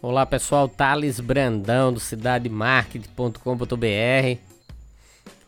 [0.00, 4.40] Olá pessoal, Thales Brandão do cidademarketing.com.br.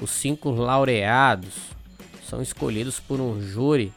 [0.00, 1.74] Os cinco laureados
[2.28, 3.92] são escolhidos por um júri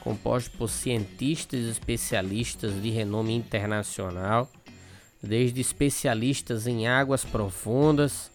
[0.00, 4.50] composto por cientistas e especialistas de renome internacional,
[5.22, 8.30] desde especialistas em águas profundas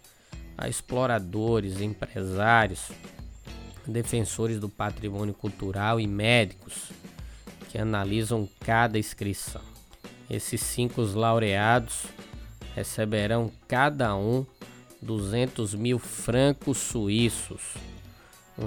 [0.57, 2.91] a exploradores, empresários,
[3.87, 6.91] defensores do patrimônio cultural e médicos
[7.69, 9.61] que analisam cada inscrição.
[10.29, 12.03] Esses cinco laureados
[12.75, 14.45] receberão cada um
[15.01, 17.73] 200 mil francos suíços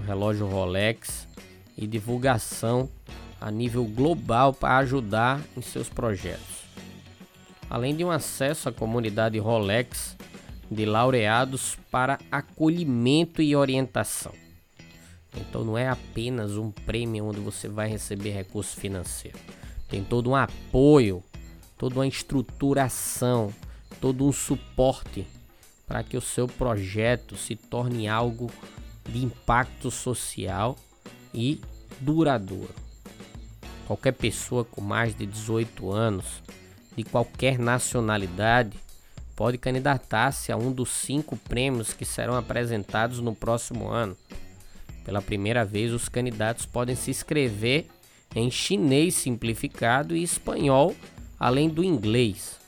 [0.00, 1.26] relógio Rolex
[1.76, 2.88] e divulgação
[3.40, 6.64] a nível global para ajudar em seus projetos.
[7.68, 10.16] Além de um acesso à comunidade Rolex
[10.70, 14.32] de laureados para acolhimento e orientação.
[15.36, 19.38] Então não é apenas um prêmio onde você vai receber recurso financeiro.
[19.88, 21.22] Tem todo um apoio,
[21.76, 23.52] toda uma estruturação,
[24.00, 25.26] todo um suporte
[25.86, 28.50] para que o seu projeto se torne algo
[29.08, 30.76] de impacto social
[31.32, 31.60] e
[32.00, 32.74] duradouro.
[33.86, 36.42] Qualquer pessoa com mais de 18 anos,
[36.96, 38.76] de qualquer nacionalidade,
[39.36, 44.16] pode candidatar-se a um dos cinco prêmios que serão apresentados no próximo ano.
[45.04, 47.86] Pela primeira vez, os candidatos podem se inscrever
[48.34, 50.96] em chinês simplificado e espanhol,
[51.38, 52.58] além do inglês.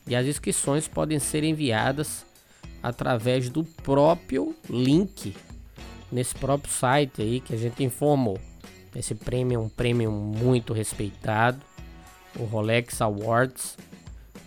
[0.07, 2.25] e as inscrições podem ser enviadas
[2.81, 5.35] através do próprio link
[6.11, 8.39] nesse próprio site aí que a gente informou.
[8.95, 11.61] Esse prêmio é um prêmio muito respeitado.
[12.35, 13.77] O Rolex Awards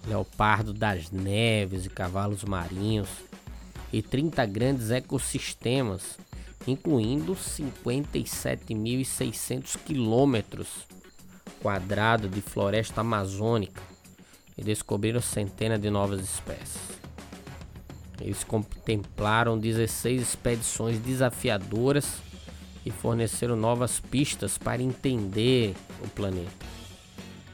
[0.07, 3.09] leopardo das neves e cavalos marinhos,
[3.93, 6.17] e 30 grandes ecossistemas,
[6.67, 10.67] incluindo 57.600 quilômetros
[11.61, 13.81] quadrados de floresta amazônica,
[14.59, 16.81] e descobriram centenas de novas espécies.
[18.19, 22.17] Eles contemplaram 16 expedições desafiadoras
[22.85, 25.73] e forneceram novas pistas para entender
[26.03, 26.65] o planeta.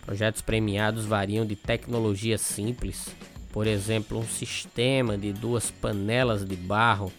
[0.03, 3.09] Projetos premiados variam de tecnologia simples,
[3.51, 7.13] por exemplo, um sistema de duas panelas de barro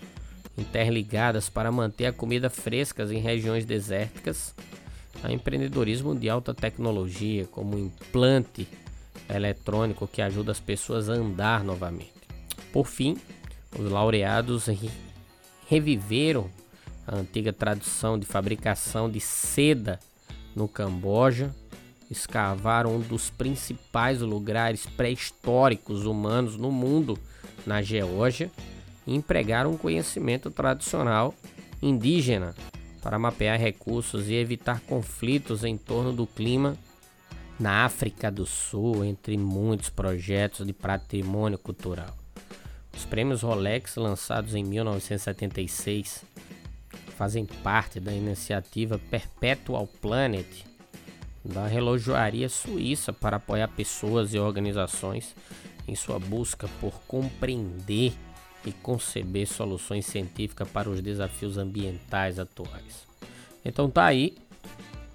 [0.59, 4.53] interligadas para manter a comida fresca em regiões desérticas,
[5.23, 8.69] a empreendedorismo de alta tecnologia, como implante
[9.29, 12.13] eletrônico que ajuda as pessoas a andar novamente.
[12.73, 13.17] Por fim,
[13.79, 14.67] os laureados
[15.69, 16.51] reviveram
[17.07, 19.99] a antiga tradição de fabricação de seda
[20.55, 21.55] no Camboja,
[22.11, 27.19] escavaram um dos principais lugares pré-históricos humanos no mundo,
[27.67, 28.51] na Geórgia,
[29.07, 31.35] e empregaram um conhecimento tradicional
[31.83, 32.55] indígena
[33.06, 36.76] para mapear recursos e evitar conflitos em torno do clima
[37.56, 42.12] na África do Sul, entre muitos projetos de patrimônio cultural.
[42.93, 46.25] Os prêmios Rolex, lançados em 1976,
[47.17, 50.64] fazem parte da iniciativa Perpetual Planet
[51.44, 55.32] da relojoaria suíça para apoiar pessoas e organizações
[55.87, 58.14] em sua busca por compreender
[58.67, 63.07] e conceber soluções científicas para os desafios ambientais atuais.
[63.65, 64.37] Então tá aí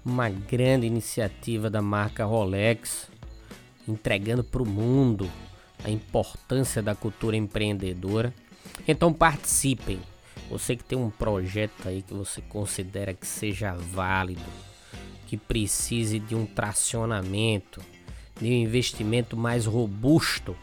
[0.04, 3.08] uma grande iniciativa da marca Rolex,
[3.86, 5.30] entregando para o mundo
[5.84, 8.34] a importância da cultura empreendedora.
[8.88, 10.00] Então participem.
[10.50, 14.42] Você que tem um projeto aí que você considera que seja válido,
[15.26, 17.80] que precise de um tracionamento,
[18.40, 20.56] de um investimento mais robusto,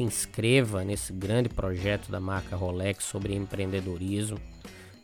[0.00, 4.40] se inscreva nesse grande projeto da marca Rolex sobre empreendedorismo